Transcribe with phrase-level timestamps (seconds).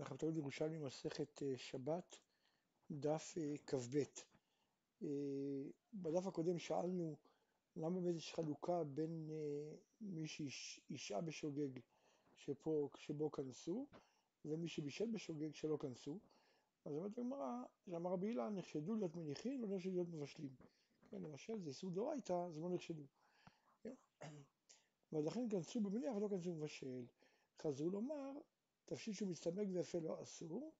[0.00, 2.16] אנחנו תלמוד ירושלמי מסכת אה, שבת,
[2.90, 3.96] דף אה, כ"ב.
[5.02, 5.08] אה,
[5.94, 7.16] בדף הקודם שאלנו
[7.76, 9.30] למה באמת יש חלוקה בין
[10.00, 11.80] מי שהשעה בשוגג
[12.36, 13.86] שפה, שבו כנסו
[14.44, 16.18] ומי שבישל בשוגג שלא כנסו.
[16.84, 20.54] אז אומרת הגמרא, שאמר רבי אילן, נחשדו להיות מניחים ולא נחשדו להיות מבשלים.
[21.08, 23.02] כן, למשל זה איסור דאורייתא, אז לא נחשדו.
[23.82, 23.94] כן?
[25.12, 27.06] ואז לכן כנסו במניח ולא כנסו מבשל.
[27.62, 28.32] חזרו לומר,
[28.90, 30.72] תפשיט שהוא מצטמק ויפה לו אסור,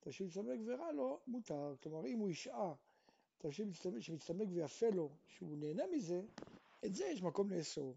[0.00, 1.74] תפשיט מצטמק ורע לו מותר.
[1.82, 2.74] כלומר, אם הוא ישעה
[3.38, 3.68] תפשיט
[4.00, 6.22] שמצטמק ויפה לו, שהוא נהנה מזה,
[6.86, 7.96] את זה יש מקום לאסור.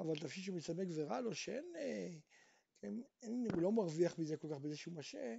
[0.00, 2.08] אבל תפשיט שהוא מצטמק ורע לו, שאין, אה,
[2.80, 5.36] כן, אין, הוא לא מרוויח מזה כל כך בזה שהוא משה,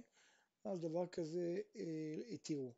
[0.64, 2.72] אז דבר כזה אה, התירו.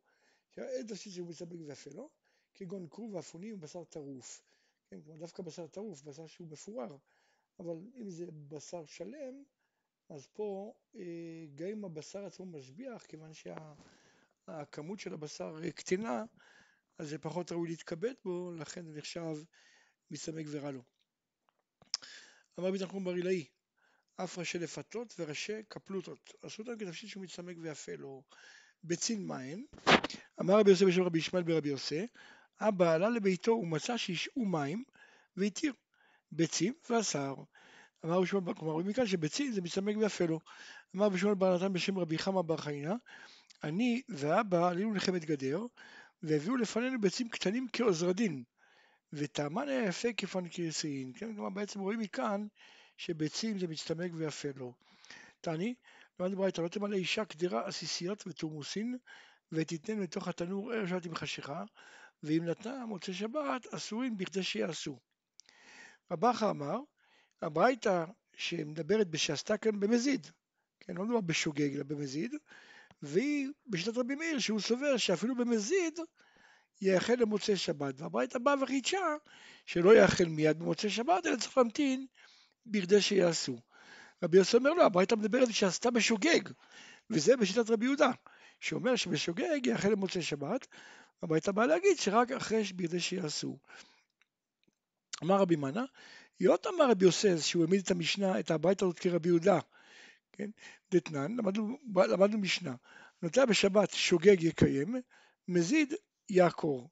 [0.48, 2.10] עכשיו, אין תפשיט שהוא מצטמק ויפה לו,
[2.54, 4.42] כגון כרוב ואפונים ובשר טרוף.
[4.90, 6.96] כן, כלומר דווקא בשר טרוף, בשר שהוא מפורר,
[7.59, 9.45] אבל אם זה בשר שלם,
[10.09, 16.24] אז פה אה, גם אם הבשר עצמו משביח, כיוון שהכמות של הבשר קטנה,
[16.98, 19.35] אז זה פחות ראוי להתכבד בו, לכן זה נחשב
[20.10, 20.82] מסמק ורע לו.
[22.59, 23.46] אמר רבי בר עילאי,
[24.16, 28.23] אף ראשי לפתות וראשי קפלוטות, עשו אותם כתפשיט שהוא מצמק ויפה לו,
[28.85, 29.66] בצין מים.
[30.41, 32.07] אמר רבי יוסף בשם רבי ישמעאל ברבי יוסף,
[32.60, 34.85] אבא עלה לביתו ומצא שהשעו מים
[35.37, 35.73] והתיר
[36.32, 37.35] ביצים ועשר.
[38.04, 40.40] אמר רבי שמעון, כלומר רואים מכאן שביצים זה מצמק ויפה לו.
[40.96, 42.94] אמר רבי שמעון בר נתן בשם רבי חמא בר חיינה,
[43.64, 45.60] אני ואבא עלינו לחמת גדר,
[46.22, 48.42] והביאו לפנינו ביצים קטנים כעוזרדין,
[49.12, 51.12] וטעמן היה יפה כפנקרסין.
[51.14, 52.46] כן, כלומר בעצם רואים מכאן
[52.96, 54.74] שביצים זה מצטמק ויפה לו.
[55.40, 55.74] תעני,
[56.20, 58.98] למדנו ברייתא, לא תמלא אישה קדירה עסיסיות ותורמוסין,
[59.52, 61.64] ותיתן לתוך התנור ערב שבת עם חשיכה,
[62.22, 64.98] ואם נתנה מוצאי שבת, אסורים בכדי שיעשו.
[66.10, 66.78] רבחה אמר,
[67.42, 68.04] הברייתא
[68.37, 70.26] שמדברת בשעשתה כאן במזיד,
[70.81, 72.34] כן, לא מדובר בשוגג אלא במזיד,
[73.03, 75.98] והיא בשיטת רבי מאיר שהוא סובר שאפילו במזיד
[76.81, 79.16] יאכל למוצאי שבת, והברייתא באה וחידשה
[79.66, 82.06] שלא יאכל מיד במוצאי שבת אלא צריך להמתין
[82.66, 83.58] בכדי שיעשו.
[84.22, 86.41] רבי יוסי אומר לו, לא, הברייתא מדברת שעשתה בשוגג,
[87.10, 88.10] וזה בשיטת רבי יהודה,
[88.60, 90.66] שאומר שבשוגג יאכל למוצאי שבת,
[91.22, 93.58] הברייתא באה להגיד שרק אחרי בכדי שיעשו.
[95.22, 95.84] אמר רבי מנה,
[96.38, 99.58] היות אמר רבי יוסף שהוא העמיד את המשנה, את הברייתא הזאת כרבי יהודה,
[100.32, 100.50] כן,
[100.91, 102.74] דתנן, למדנו, למדנו משנה,
[103.22, 104.97] נוטע בשבת שוגג יקיים,
[105.48, 105.94] מזיד
[106.28, 106.91] יעקור,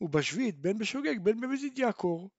[0.00, 2.30] ובשביעית בין בשוגג בין במזיד יעקור,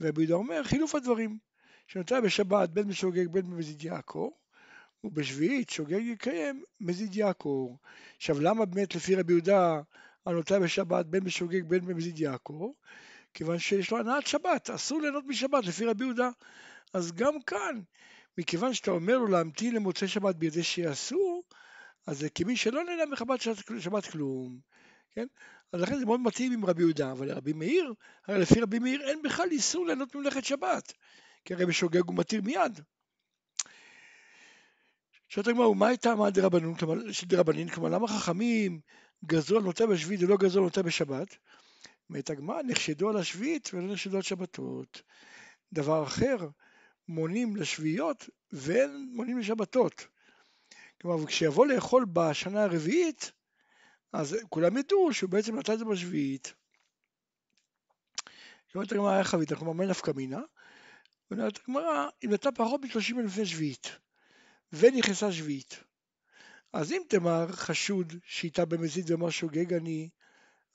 [0.00, 1.38] ורבי יהודה אומר חילוף הדברים,
[1.86, 4.38] שנוטע בשבת בין בשוגג בין במזיד יעקור,
[5.04, 7.78] ובשביעית שוגג יקיים מזיד יעקור.
[8.16, 9.80] עכשיו למה באמת לפי רבי יהודה
[10.26, 12.74] הנוטע בשבת בין בשוגג בין במזיד יעקור?
[13.36, 16.30] כיוון שיש לו הנעת שבת, אסור ליהנות משבת לפי רבי יהודה.
[16.92, 17.80] אז גם כאן,
[18.38, 21.42] מכיוון שאתה אומר לו להמתין למוצאי שבת בידי שיעשו,
[22.06, 23.40] אז זה כמי שלא נהנה מחבת
[23.80, 24.58] שבת כלום,
[25.14, 25.26] כן?
[25.72, 27.94] אז לכן זה מאוד מתאים עם רבי יהודה, אבל לרבי מאיר,
[28.26, 30.92] הרי לפי רבי מאיר אין בכלל איסור ליהנות ממלאכת שבת,
[31.44, 32.80] כי הרי בשוגג הוא מתיר מיד.
[35.28, 36.30] שואלת הגמרא, ומה הייתה מה
[37.26, 37.68] דרבנין?
[37.68, 38.80] כלומר, למה חכמים
[39.24, 41.36] גזרו על נוטה בשביעית ולא גזרו על נוטה בשבת?
[42.10, 45.02] הגמרא, נחשדו על השביעית ולא נחשדו על שבתות.
[45.72, 46.36] דבר אחר,
[47.08, 50.06] מונים לשביעיות ואין מונים לשבתות.
[51.00, 53.32] כלומר, כשיבוא לאכול בשנה הרביעית,
[54.12, 56.54] אז כולם ידעו שהוא בעצם נתן את זה בשביעית.
[58.74, 60.40] אומרת הגמרא, היה חבית, כלומר, מה נפקא מינה?
[61.30, 63.98] אומרת הגמרא, אם נתן פחות מ-30 לפני שביעית,
[64.72, 65.80] ונכנסה שביעית,
[66.72, 70.08] אז אם תמר חשוד שאיתה במזיד ואמר שוגג אני,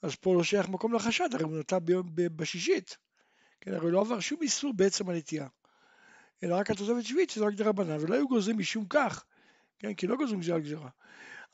[0.02, 1.78] אז פה לא שייך מקום לחשד, הרי הוא נטע
[2.14, 2.96] בשישית.
[3.60, 5.48] כן, הרי לא עבר שום איסור בעצם הנטייה.
[6.42, 9.24] אלא רק התוספת שביעית שזה רק דרבנן, ולא היו גוזרים משום כך,
[9.78, 10.88] כן, כי לא גוזרים גזירה גזירה.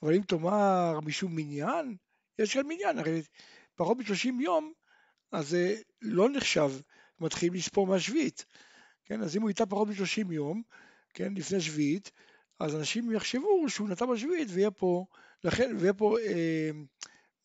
[0.02, 1.96] אבל אם תאמר משום מניין,
[2.38, 3.22] יש כאן מניין, הרי
[3.74, 4.72] פחות מ-30 יום,
[5.32, 6.70] אז זה לא נחשב,
[7.20, 8.44] מתחילים לספור מהשביעית.
[9.04, 10.62] כן, אז אם הוא איתה פחות מ-30 יום,
[11.14, 12.10] כן, לפני שביעית,
[12.60, 15.04] אז אנשים יחשבו שהוא נטע בשביעית ויהיה פה,
[15.44, 16.70] לכן, ויהיה פה אה,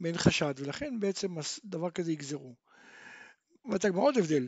[0.04, 1.36] מעין חשד, ולכן בעצם
[1.66, 2.56] דבר כזה יגזרו.
[3.72, 4.48] ואתה כבר עוד הבדל,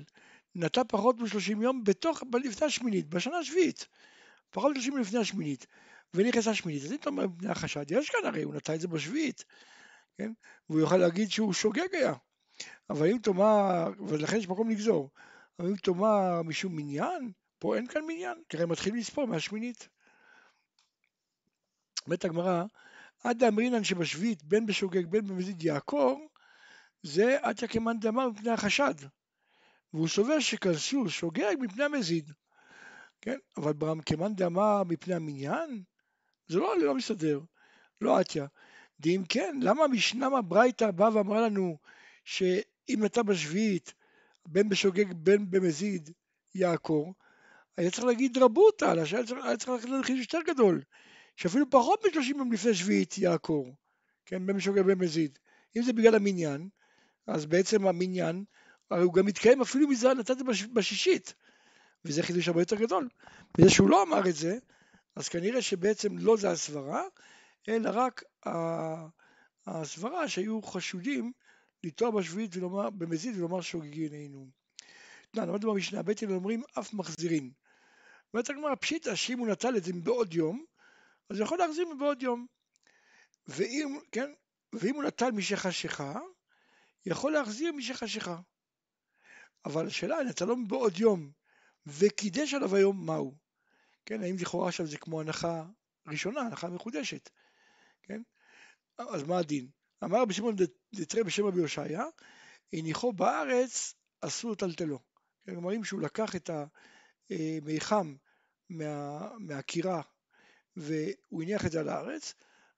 [0.55, 3.87] נטע פחות מ-30 יום בתוך, לפני השמינית, בשנה השביעית,
[4.49, 5.67] פחות מ-30 יום לפני השמינית,
[6.13, 8.87] ונכנסה השמינית, אז אם אתה אומר מפני החשד, יש כאן הרי, הוא נטע את זה
[8.87, 9.45] בשביעית,
[10.17, 10.31] כן?
[10.69, 12.13] והוא יוכל להגיד שהוא שוגג היה.
[12.89, 15.09] אבל אם תאמר, ולכן יש מקום לגזור,
[15.59, 19.89] אבל אם תאמר משום מניין, פה אין כאן מניין, כי הרי מתחילים לספור מהשמינית.
[22.05, 22.63] אומרת הגמרא,
[23.25, 26.27] עד אמרינן שבשביעית בין בשוגג בין במזיד יעקור,
[27.04, 28.94] זה עד כמאן דאמר מפני החשד.
[29.94, 32.31] והוא סובר שכנסו שוגג מפני המזיד.
[33.22, 33.74] כן, אבל
[34.06, 35.83] כמאן דאמר מפני המניין,
[36.48, 37.39] זה לא, לא מסתדר,
[38.01, 38.45] לא עטיה.
[39.00, 41.77] ואם כן, למה המשנה מהברייתא באה ואמרה לנו
[42.24, 43.94] שאם אתה בשביעית,
[44.45, 46.10] בין בשוגג בין במזיד,
[46.56, 47.13] יעקור,
[47.77, 50.81] היה צריך להגיד רבותא, היה צריך ללכת לחידוש יותר גדול,
[51.35, 53.75] שאפילו פחות משלושים יום לפני שביעית יעקור,
[54.25, 55.39] כן, בין במזיד.
[55.77, 56.69] אם זה בגלל המניין,
[57.27, 58.43] אז בעצם המניין,
[58.91, 60.43] הרי הוא גם מתקיים אפילו מזה נתתי
[60.73, 61.33] בשישית,
[62.05, 63.09] וזה חידוש הרבה יותר גדול.
[63.57, 64.57] וזה שהוא לא אמר את זה,
[65.15, 67.03] אז כנראה שבעצם לא זה הסברה,
[67.69, 68.23] אלא רק
[69.67, 71.31] הסברה שהיו חשודים
[71.83, 74.47] לטוע בשביעית ולומר, במזיד ולומר שוגגי עינינו.
[75.33, 77.51] למדנו במשנה, בית הלל אומרים אף מחזירין.
[78.33, 80.65] אומרת הגמרא, פשיטא שאם הוא נטל את זה מבעוד יום,
[81.30, 82.48] אז יכול להחזיר מבעוד יום.
[83.48, 84.33] ואם, כן,
[84.74, 86.13] ואם הוא נטל משחשיכה,
[87.06, 88.39] יכול להחזיר משחשיכה.
[89.66, 91.31] אבל השאלה, נטלו מבעוד יום
[91.86, 93.38] וקידש עליו היום מהו?
[94.06, 95.66] כן, האם לכאורה עכשיו זה כמו הנחה
[96.07, 97.30] ראשונה, הנחה מחודשת,
[98.04, 98.22] כן?
[98.98, 99.69] אז מה הדין?
[100.04, 100.56] אמר רבי שמעון
[100.95, 102.04] דתרי בשם רבי הושעיה,
[102.74, 105.00] הניחו בארץ אסור לטלטלו.
[105.45, 106.50] כן, כלומר אם שהוא לקח את
[107.30, 108.16] המיחם
[108.69, 110.01] מה, מהקירה
[110.75, 112.33] והוא הניח את זה על הארץ,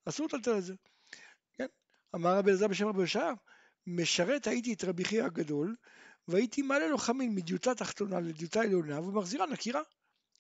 [0.06, 0.74] אסור לטלטל את זה.
[1.54, 1.68] כן?
[2.16, 3.34] אמר רבי אלעזר בשם רבי הושעיה,
[3.88, 5.76] משרת הייתי את רבי חייא הגדול
[6.28, 9.82] והייתי מעלה לו חמין מדיוטה תחתונה לדיוטה עליונה ומחזירה נקירה.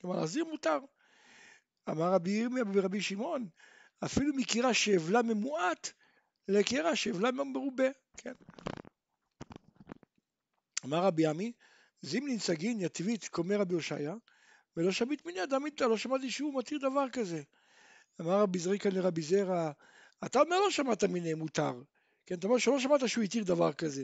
[0.01, 0.80] כלומר להחזיר מותר.
[1.89, 3.48] אמר רבי ירמיה ורבי שמעון,
[4.06, 5.89] אפילו מקירה שאבלה ממועט
[6.48, 7.88] לקירה שאבלה מרובה,
[8.18, 8.33] כן.
[10.86, 11.51] אמר רבי עמי,
[12.01, 14.15] זימנין סגין יתבית קומר רבי הושעיה,
[14.77, 17.41] ולא שמית מני אדם איתה, לא שמעתי שהוא מתיר דבר כזה.
[18.21, 19.71] אמר רבי זריקה לרבי זרע,
[20.25, 21.81] אתה אומר לא שמעת מיני מותר,
[22.25, 24.03] כן, אתה אומר שלא שמעת שהוא התיר דבר כזה.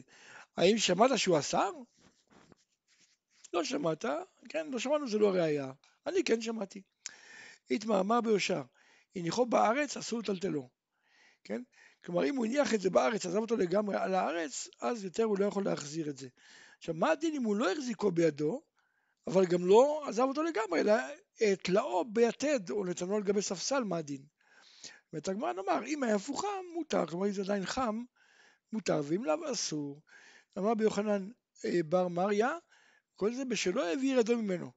[0.57, 1.71] האם שמעת שהוא אסר?
[3.53, 4.05] לא שמעת,
[4.49, 5.71] כן, לא שמענו זה לא ראייה.
[6.07, 6.81] אני כן שמעתי.
[7.71, 8.61] התמאמר ביושר,
[9.15, 10.69] הניחו בארץ אסור לטלטלו,
[11.43, 11.61] כן?
[12.05, 15.39] כלומר אם הוא הניח את זה בארץ, עזב אותו לגמרי על הארץ, אז יותר הוא
[15.39, 16.27] לא יכול להחזיר את זה.
[16.77, 18.61] עכשיו מה הדין אם הוא לא החזיקו בידו,
[19.27, 20.93] אבל גם לא עזב אותו לגמרי, אלא
[21.63, 24.25] תלאו ביתד או נתנו על גבי ספסל, מה הדין?
[25.13, 28.03] ואת הגמרא נאמר, אם היה הפוכה, מותר, כלומר אם זה עדיין חם,
[28.73, 30.01] מותר, ואם לאו אסור.
[30.57, 31.29] אמר ביוחנן
[31.65, 32.57] אה, בר מריה,
[33.15, 34.71] כל זה בשלא העביר ידו ממנו,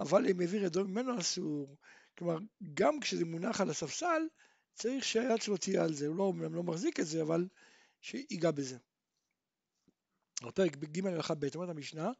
[0.00, 1.76] אבל אם העביר ידו ממנו אסור.
[2.18, 2.38] כלומר,
[2.74, 4.22] גם כשזה מונח על הספסל,
[4.74, 7.48] צריך שהיד שלו תהיה על זה, הוא לא, לא מחזיק את זה, אבל
[8.00, 8.76] שיגע בזה.
[10.54, 12.10] פרק ג' הלכה ב', אומרת המשנה,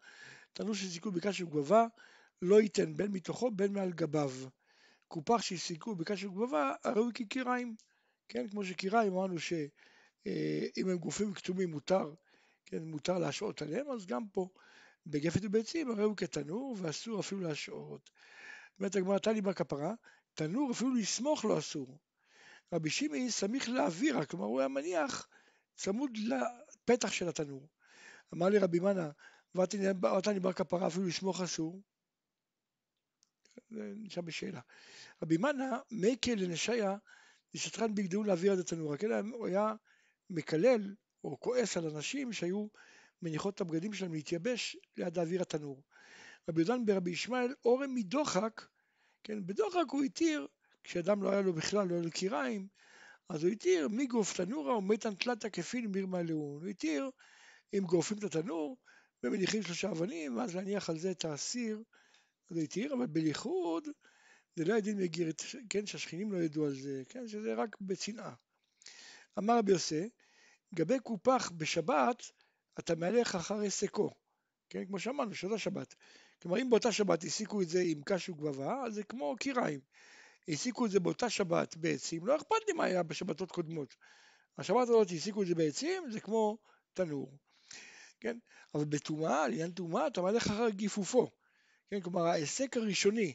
[0.58, 1.86] תנו שסיכוי בקש וגבבה
[2.42, 4.30] לא ייתן בין מתוכו בין מעל גביו.
[5.08, 7.76] קופח שהסיכו בקש וגבבה הרי הוא כקיריים.
[8.28, 9.68] כן, כמו שקיריים אמרנו שאם
[10.86, 12.14] אה, הם גופים כתומים מותר,
[12.66, 14.48] כן, מותר להשעות עליהם, אז גם פה
[15.06, 18.10] בגפת וביצים הרי הוא כתנור ואסור אפילו להשעות.
[18.78, 19.94] אומרת הגמרא בר כפרה,
[20.34, 21.98] תנור אפילו לסמוך לא אסור.
[22.72, 25.28] רבי שמעי סמיך לאווירה, כלומר הוא היה מניח
[25.76, 27.68] צמוד לפתח של התנור.
[28.34, 29.10] אמר לי רבי מנה,
[29.54, 31.82] ותני בר כפרה אפילו לסמוך אסור.
[33.70, 34.60] זה נשאר בשאלה.
[35.22, 36.96] רבי מנה, מקל לנשיה,
[37.54, 38.96] שטרן בגדול להעביר את התנור.
[38.96, 39.74] כן, הוא היה
[40.30, 42.66] מקלל או כועס על אנשים שהיו
[43.22, 45.82] מניחות את הבגדים שלהם להתייבש ליד האוויר התנור.
[46.48, 48.66] רבי יהודן ברבי ישמעאל אורם מדוחק,
[49.24, 50.46] כן, בדוחק הוא התיר,
[50.84, 52.68] כשאדם לא היה לו בכלל, לא היה לו קיריים,
[53.28, 56.62] אז הוא התיר מגוף תנורה ומתן תלתא כפין מירמה לאון.
[56.62, 57.10] הוא התיר,
[57.74, 58.76] אם גורפים את התנור
[59.22, 61.82] ומניחים שלושה אבנים, ואז להניח על זה את האסיר,
[62.48, 63.88] הוא התיר, אבל בליכוד
[64.56, 68.34] זה לא ידין מגירת, כן, שהשכנים לא ידעו על זה, כן, שזה רק בצנעה.
[69.38, 70.08] אמר רבי יוסי,
[70.74, 72.22] גבי קופח בשבת,
[72.78, 74.10] אתה מהלך אחרי סקו,
[74.70, 75.94] כן, כמו שאמרנו, שאותה שבת.
[76.42, 79.80] כלומר, אם באותה שבת הסיקו את זה עם קש וגבבה, אז זה כמו קיריים.
[80.48, 83.96] הסיקו את זה באותה שבת בעצים, לא אכפת לי מה היה בשבתות קודמות.
[84.58, 86.58] השבת הזאת הסיקו את זה בעצים, זה כמו
[86.94, 87.38] תנור.
[88.20, 88.38] כן?
[88.74, 91.30] אבל בטומאה, לעניין טומאה, אתה מהלך אחר גיפופו.
[91.90, 92.00] כן?
[92.00, 93.34] כלומר, ההיסק הראשוני,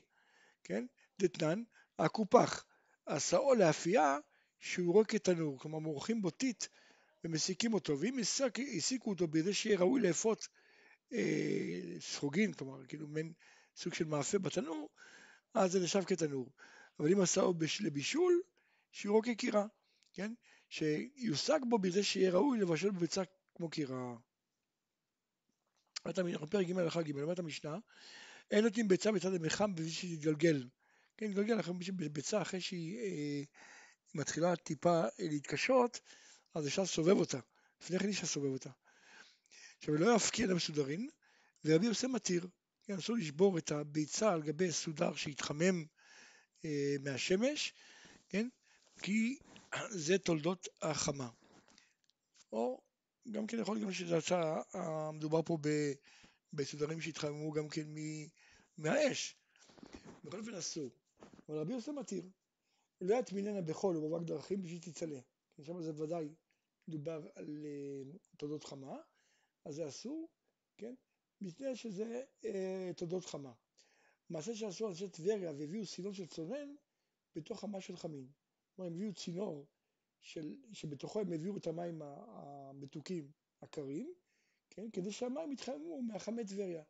[0.64, 0.86] כן?
[1.20, 1.64] דתנן,
[2.00, 2.66] הקופח,
[3.06, 4.18] עשאו לאפייה
[4.60, 5.60] שהוא רק כתנור.
[5.60, 6.66] כלומר, מורחים בו טיט
[7.24, 8.18] ומסיקים אותו, ואם
[8.78, 10.48] הסיקו אותו בידי שיהיה ראוי לאפות
[11.14, 13.34] אה, סחוגין, כלומר, כאילו מעין
[13.76, 14.90] סוג של מאפה בתנור,
[15.54, 16.50] אז זה נחשב כתנור.
[17.00, 18.42] אבל אם עשהו לבישול,
[18.92, 19.66] שיעורו כקירה,
[20.14, 20.34] כן?
[20.70, 23.22] שיושג בו בזה שיהיה ראוי לבשל בביצה
[23.56, 24.16] כמו קירה.
[26.06, 27.78] אנחנו פרק ג' הלכה ג', אומרת המשנה,
[28.52, 30.68] אין נותנים ביצה בצד המחם בשביל שתתגלגל.
[31.18, 33.44] כן, תתגלגל אחרי ביצה אחרי שהיא אה,
[34.14, 36.00] מתחילה טיפה אה, להתקשות,
[36.54, 37.40] אז אפשר לסובב אותה.
[37.82, 38.70] לפני כן אפשר לסובב אותה.
[39.78, 41.10] עכשיו, לא יפקיע למסודרים,
[41.66, 42.48] ורבי יוסי מתיר.
[42.84, 45.86] כן, אסור לשבור את הביצה על גבי סודר שהתחמם
[46.66, 47.74] אה, מהשמש,
[48.30, 48.48] כן?
[49.02, 49.38] כי
[50.06, 51.30] זה תולדות החמה.
[52.52, 52.82] או
[53.32, 54.62] גם כן יכול להיות שזה יצא,
[55.14, 55.58] מדובר פה
[56.54, 57.88] בסודרים שהתחממו גם כן
[58.78, 59.36] מהאש.
[60.24, 60.90] בכל אופן אסור.
[61.50, 62.24] אבל רבי יוסף מתיר.
[63.02, 65.20] לא יטמיננה בחול ובאבק דרכים בשביל תצלה.
[65.62, 66.30] שם זה ודאי
[66.88, 68.98] מדובר על uh, תולדות חמה,
[69.66, 70.30] אז זה אסור,
[70.78, 70.94] כן?
[71.42, 72.48] מפני שזה uh,
[72.96, 73.54] תולדות חמה.
[74.30, 76.76] מעשה שעשו אנשי טבריה והביאו סילון של צונן
[77.36, 78.28] בתוך חמה של חמין.
[78.76, 79.68] כלומר, הם הביאו צינור
[80.24, 84.14] של, שבתוכו הם הביאו את המים המתוקים הקרים,
[84.70, 84.92] כן?
[84.92, 86.84] כדי שהמים יתחממו מהחמי טבריה.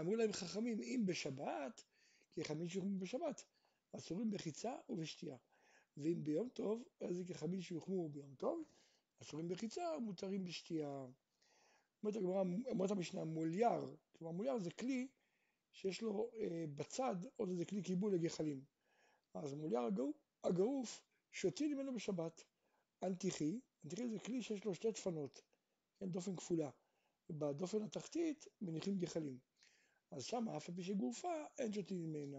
[0.00, 1.84] אמרו להם חכמים, אם בשבת,
[2.32, 3.44] כי חמין שיוחמו בשבת,
[3.92, 5.36] אסורים בחיצה ובשתייה.
[5.96, 8.64] ואם ביום טוב, אז כחמין שיוחמו ביום טוב,
[9.22, 11.06] אסורים בחיצה ומותרים בשתייה.
[12.02, 15.08] אומרת הגמרא, אומרת המשנה, מולייר, כלומר מולייר זה כלי
[15.72, 18.64] שיש לו אה, בצד עוד איזה כלי קיבול לגחלים.
[19.34, 19.82] אז מולייר
[20.44, 21.02] הגרוף
[21.32, 22.44] שותים ממנו בשבת.
[23.02, 25.42] אנטיחי, אנטיחי זה כלי שיש לו שתי דפנות,
[25.98, 26.70] כן, דופן כפולה.
[27.30, 29.38] ובדופן התחתית מניחים גחלים.
[30.10, 32.38] אז שם אף על פי שגופה אין שותים ממנה.